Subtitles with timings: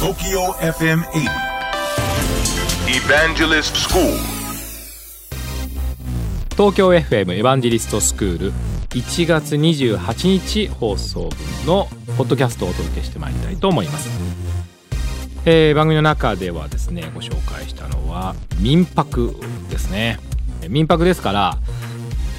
[0.00, 1.28] TOKYO FM 80
[2.88, 4.16] Evangelist School.
[6.52, 8.52] 東京 FM エヴァンジェリストスクール
[8.90, 11.86] 1月28日放送分の
[12.16, 14.08] ポッドキャストをお届けしてまいりたいと思います、
[15.44, 19.34] えー番組の中ではですねご紹介したのは民泊
[19.68, 20.18] ですね。
[20.66, 21.58] 民泊ですから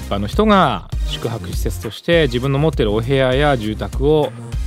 [0.07, 4.60] 一般の人が宿泊施設として自分の持っているお部屋や住宅を、えー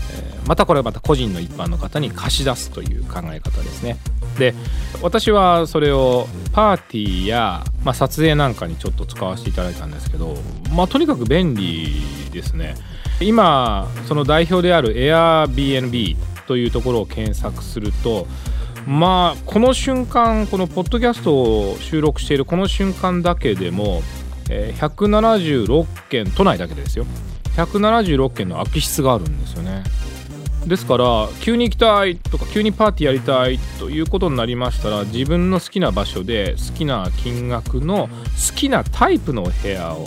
[0.46, 3.96] またこれはまた個人の一般の方に貸し出すという考え方ですね。
[4.38, 4.54] で
[5.00, 10.34] 私はそれをパーティーや、まあ、撮影なんかにちょっと使わせていただいたんですけど
[10.74, 12.02] まあとにかく便利
[12.32, 12.74] ですね。
[13.20, 16.16] 今その代表である Airbnb
[16.46, 18.26] というところを検索すると
[18.86, 24.02] まあこの瞬間このポッドキャストを収録しているこの瞬間だけでも、
[24.50, 27.06] えー176件都内だけでですよ。
[27.56, 29.84] 176件の空き室があるんですよね。
[30.66, 40.06] ですから急に行きたいとか急にパーティーやりたいということになりましたら自分の好きな場所で好きな金額の好きなタイプの部屋を、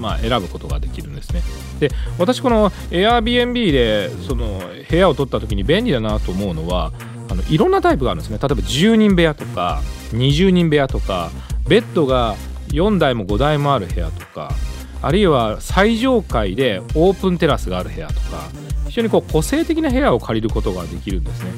[0.00, 1.42] まあ、選ぶことができるんですね。
[1.78, 6.92] で私この Airbnb でその部屋を取った時に便利だなと思うのは
[7.28, 8.38] あのいろんなタイプがあるんですね。
[8.40, 11.30] 例えば10人部屋とか20人部屋とか
[11.68, 12.34] ベッドが
[12.68, 14.52] 4台も5台もある部屋とか
[15.00, 18.48] あるいは最上階でオープンテラスがある部屋とか
[18.88, 21.50] 非常にこう個性的な部屋を借りることができるんですね。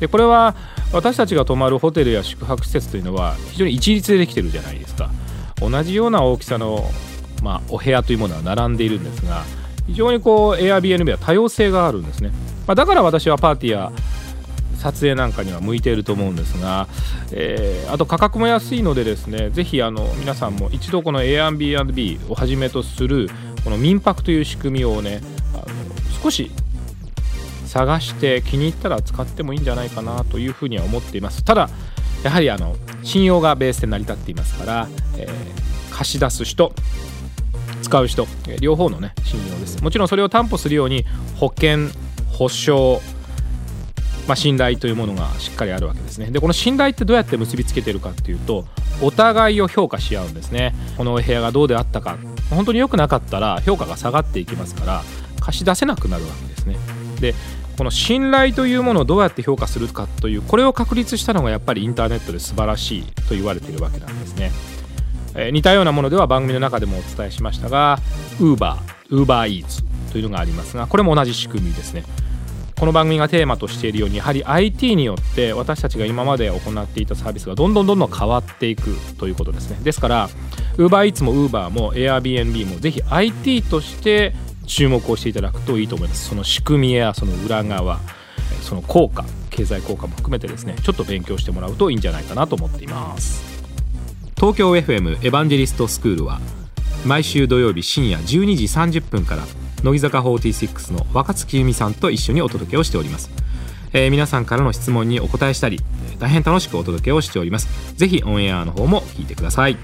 [0.00, 0.54] でこれは
[0.92, 5.10] 私たちが泊まるホテルや宿泊施設というのは非常に一律でできてるじゃないですか。
[5.60, 6.84] 同じような大きさの、
[7.42, 9.42] まあ、お部屋というものは並んでいるんですが
[9.86, 12.30] 非常にこう Airbnb は多様性があるんですね、
[12.66, 13.92] まあ、だから私はパーティーや
[14.78, 16.88] 撮影なんかには向いていると思うんですが、
[17.32, 23.28] えーあと価格も安いのでですねぜひあの皆さんも一度この Airbnb をはじめとする
[23.64, 25.20] この民泊という仕組みをね
[25.54, 25.64] あの
[26.22, 26.50] 少し
[27.66, 31.44] 探して気に入ったら使ってもいいんじゃないかなというふうには思っています。
[31.44, 31.68] ただ
[32.22, 36.74] やはりあの信用がベースで成り立っていますから、えー貸し出す人
[37.80, 38.26] 使う人
[38.60, 39.82] 両方のね信用です。
[39.82, 41.06] もちろんそれを担保するように
[41.36, 41.88] 保険
[42.32, 43.00] 保証
[44.26, 46.30] まあ、信頼というものがしっかりあるわけですね。
[46.30, 48.64] でこの信頼ってどうやって結びつけてるかっていうと
[49.00, 50.74] お互いを評価し合うんですね。
[50.96, 52.18] このお部屋がどうであったか。
[52.50, 55.02] 本当に良くなかったら評価が下がっていきますから
[55.40, 56.76] 貸し出せなくなるわけですね。
[57.20, 57.34] で
[57.76, 64.50] この信頼というものをどうやって評価するかというこれを確立したのがやっぱりインターネットで素晴らしいと言われているわけなんですね、
[65.34, 67.98] えー似たようなものでは番組の中でもお伝えしましたが
[68.38, 68.78] Uber
[69.10, 72.04] UberEats というのがありますがこれも同じ仕組みですね。
[72.78, 79.78] この番組がテーマとしているようにやはり IT によって私たちが今まで行っていたサービスがどんどんどんどん変わっていくということですね。
[79.82, 80.28] ですから
[80.76, 84.34] UberEats も Uber も Airbnb もぜひ IT として
[84.66, 86.28] 注目をしていただくといいと思います。
[86.28, 87.98] その仕組みやその裏側
[88.60, 93.42] その効果経済効果も含めてですねちょっと勉強してもらうといいんじゃないかなと思っています。
[94.36, 96.40] 東京 FM エヴァンジェリストスクールは
[97.06, 99.44] 毎週土曜日深夜12時30分から
[99.82, 103.30] 乃木坂46の若月由美さんと一緒にお届けをしております、
[103.92, 105.80] えー皆さんからの質問にお答えしたり
[106.18, 107.94] 大変楽しくお届けをしております。
[107.96, 109.76] ぜひオンエアの方も聞いてください。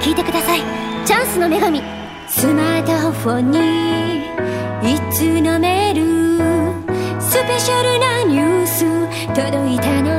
[0.00, 0.60] 聞いてください。
[1.06, 1.80] チャンスの女神
[2.28, 4.26] スマートフォンに
[4.94, 6.02] いつのメール
[7.20, 8.84] スペシャルなニュース
[9.34, 10.12] 届いたの。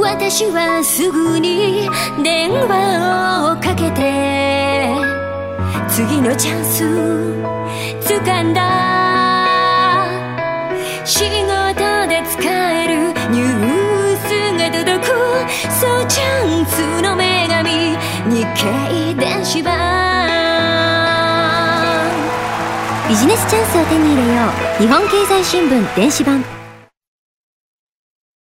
[0.00, 1.88] 私はすぐに
[2.22, 4.67] 電話をかけて
[5.90, 6.84] 次のチャンス
[8.04, 8.60] 掴んだ。
[11.04, 15.10] 仕事で使えるニュースが届く。
[15.80, 17.96] そうチャンスの女神
[18.30, 19.72] 日経電子版。
[23.08, 24.42] ビジネスチャンスを手に入れよ
[24.78, 24.82] う。
[24.82, 26.57] 日本経済新聞電子版。